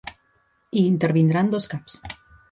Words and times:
Hi 0.79 0.85
intervindran 0.93 1.51
dos 1.55 1.67
caps. 1.75 1.99